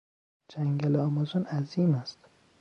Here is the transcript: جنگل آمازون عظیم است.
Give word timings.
جنگل 0.47 0.95
آمازون 0.95 1.43
عظیم 1.45 1.95
است. 1.95 2.19